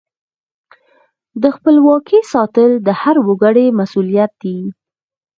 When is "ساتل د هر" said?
2.33-3.15